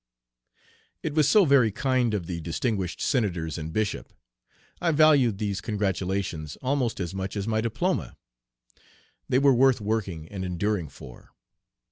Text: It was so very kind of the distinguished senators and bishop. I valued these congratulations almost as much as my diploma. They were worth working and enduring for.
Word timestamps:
It 1.03 1.13
was 1.13 1.29
so 1.29 1.45
very 1.45 1.71
kind 1.71 2.15
of 2.15 2.25
the 2.25 2.41
distinguished 2.41 2.99
senators 3.01 3.59
and 3.59 3.71
bishop. 3.71 4.11
I 4.81 4.91
valued 4.93 5.37
these 5.37 5.61
congratulations 5.61 6.55
almost 6.63 6.99
as 6.99 7.13
much 7.13 7.37
as 7.37 7.47
my 7.47 7.61
diploma. 7.61 8.17
They 9.29 9.37
were 9.37 9.53
worth 9.53 9.79
working 9.79 10.27
and 10.29 10.43
enduring 10.43 10.89
for. 10.89 11.35